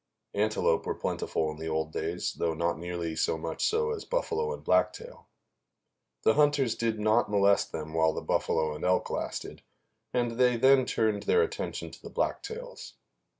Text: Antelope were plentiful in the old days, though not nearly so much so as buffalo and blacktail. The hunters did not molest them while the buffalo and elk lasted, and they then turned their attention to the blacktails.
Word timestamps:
Antelope 0.33 0.87
were 0.87 0.95
plentiful 0.95 1.51
in 1.51 1.57
the 1.57 1.67
old 1.67 1.91
days, 1.93 2.33
though 2.33 2.55
not 2.55 2.79
nearly 2.79 3.15
so 3.15 3.37
much 3.37 3.63
so 3.63 3.91
as 3.91 4.03
buffalo 4.03 4.51
and 4.51 4.63
blacktail. 4.63 5.27
The 6.23 6.33
hunters 6.33 6.73
did 6.73 6.99
not 6.99 7.29
molest 7.29 7.71
them 7.71 7.93
while 7.93 8.11
the 8.13 8.21
buffalo 8.23 8.73
and 8.73 8.83
elk 8.83 9.11
lasted, 9.11 9.61
and 10.11 10.39
they 10.39 10.57
then 10.57 10.87
turned 10.87 11.21
their 11.29 11.43
attention 11.43 11.91
to 11.91 12.01
the 12.01 12.09
blacktails. 12.09 12.93